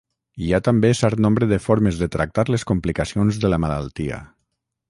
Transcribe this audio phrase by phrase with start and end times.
[0.43, 4.23] Hi ha també cert nombre de formes de tractar les complicacions de la malaltia.